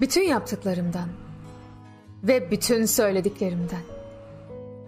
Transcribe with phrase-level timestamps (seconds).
[0.00, 1.08] Bütün yaptıklarımdan
[2.22, 3.82] ve bütün söylediklerimden.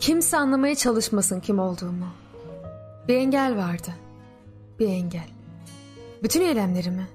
[0.00, 2.06] Kimse anlamaya çalışmasın kim olduğumu.
[3.08, 3.90] Bir engel vardı.
[4.78, 5.28] Bir engel.
[6.22, 7.08] Bütün eylemlerimi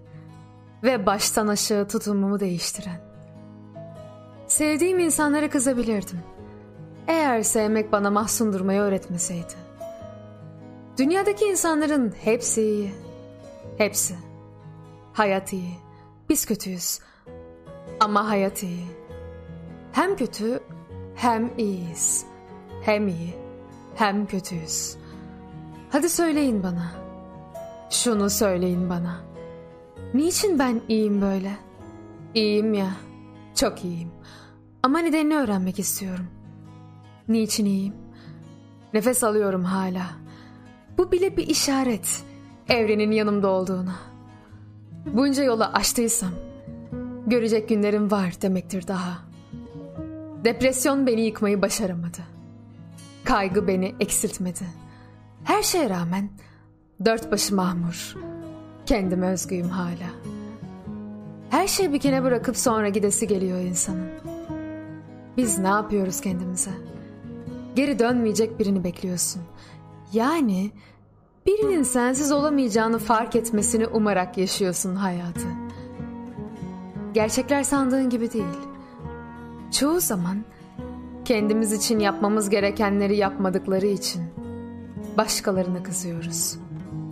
[0.84, 3.02] ve baştan aşağı tutumumu değiştiren.
[4.48, 6.20] Sevdiğim insanlara kızabilirdim.
[7.08, 9.54] Eğer sevmek bana mahzun durmayı öğretmeseydi.
[10.98, 12.94] Dünyadaki insanların hepsi iyi.
[13.78, 14.16] Hepsi.
[15.14, 15.78] Hayat iyi.
[16.30, 17.00] Biz kötüyüz.
[18.00, 18.86] Ama hayat iyi.
[19.92, 20.60] Hem kötü
[21.16, 22.26] hem iyiyiz.
[22.82, 23.44] Hem iyi
[23.96, 24.96] hem kötüyüz.
[25.90, 26.92] Hadi söyleyin bana.
[27.90, 29.22] Şunu söyleyin bana.
[30.14, 31.52] Niçin ben iyiyim böyle?
[32.34, 32.90] İyiyim ya.
[33.56, 34.12] Çok iyiyim.
[34.84, 36.28] Ama nedenini öğrenmek istiyorum.
[37.28, 37.94] Niçin iyiyim?
[38.94, 40.06] Nefes alıyorum hala.
[40.98, 42.24] Bu bile bir işaret.
[42.70, 43.96] Evrenin yanımda olduğuna.
[45.06, 46.32] Bunca yolu aştıysam
[47.28, 49.18] görecek günlerim var demektir daha.
[50.44, 52.18] Depresyon beni yıkmayı başaramadı.
[53.24, 54.66] Kaygı beni eksiltmedi.
[55.44, 56.30] Her şeye rağmen
[57.06, 58.16] dört başı mahmur.
[58.86, 60.10] Kendime özgüyüm hala.
[61.50, 64.10] Her şeyi bir kenara bırakıp sonra gidesi geliyor insanın.
[65.38, 66.72] Biz ne yapıyoruz kendimize?
[67.76, 69.42] Geri dönmeyecek birini bekliyorsun.
[70.14, 70.72] Yani
[71.46, 75.63] birinin sensiz olamayacağını fark etmesini umarak yaşıyorsun hayatı.
[77.14, 78.46] Gerçekler sandığın gibi değil.
[79.72, 80.44] Çoğu zaman
[81.26, 84.22] kendimiz için yapmamız gerekenleri yapmadıkları için
[85.18, 86.58] başkalarına kızıyoruz.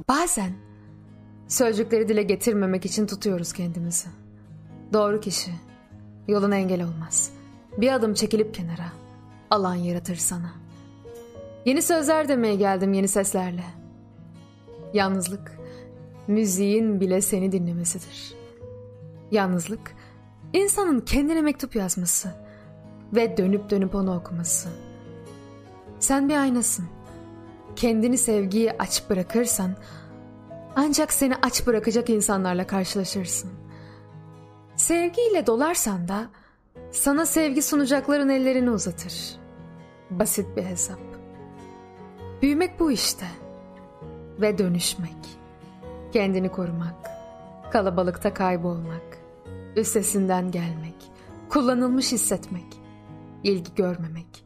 [0.09, 0.51] Bazen
[1.47, 4.07] sözcükleri dile getirmemek için tutuyoruz kendimizi.
[4.93, 5.51] Doğru kişi
[6.27, 7.31] yoluna engel olmaz.
[7.77, 8.91] Bir adım çekilip kenara
[9.49, 10.51] alan yaratır sana.
[11.65, 13.63] Yeni sözler demeye geldim yeni seslerle.
[14.93, 15.59] Yalnızlık
[16.27, 18.33] müziğin bile seni dinlemesidir.
[19.31, 19.95] Yalnızlık
[20.53, 22.29] insanın kendine mektup yazması
[23.13, 24.69] ve dönüp dönüp onu okuması.
[25.99, 26.85] Sen bir aynasın.
[27.75, 29.75] Kendini sevgiye aç bırakırsan
[30.75, 33.51] ancak seni aç bırakacak insanlarla karşılaşırsın.
[34.75, 36.29] Sevgiyle dolarsan da
[36.91, 39.13] sana sevgi sunacakların ellerini uzatır.
[40.09, 40.99] Basit bir hesap.
[42.41, 43.25] Büyümek bu işte.
[44.41, 45.39] Ve dönüşmek.
[46.13, 46.95] Kendini korumak.
[47.71, 49.20] Kalabalıkta kaybolmak.
[49.75, 50.95] Üstesinden gelmek.
[51.49, 52.65] Kullanılmış hissetmek.
[53.43, 54.45] ilgi görmemek.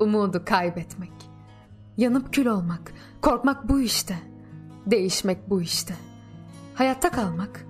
[0.00, 1.12] Umudu kaybetmek.
[1.96, 2.92] Yanıp kül olmak.
[3.22, 4.18] Korkmak bu işte.
[4.86, 5.94] Değişmek bu işte.
[6.74, 7.66] Hayatta kalmak.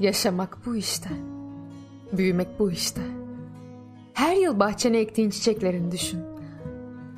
[0.00, 1.10] Yaşamak bu işte.
[2.12, 3.00] Büyümek bu işte.
[4.14, 6.20] Her yıl bahçene ektiğin çiçeklerini düşün.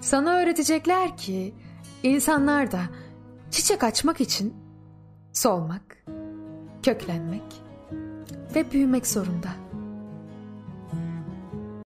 [0.00, 1.54] Sana öğretecekler ki
[2.02, 2.80] insanlar da
[3.50, 4.54] çiçek açmak için
[5.32, 6.04] solmak,
[6.82, 7.67] köklenmek
[8.58, 9.67] ve büyümek zorunda.